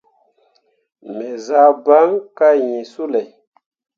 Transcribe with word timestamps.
Me 1.15 1.27
zah 1.45 1.71
baŋ 1.85 2.09
kah 2.37 2.55
yĩĩ 2.65 2.81
sulay. 2.91 3.27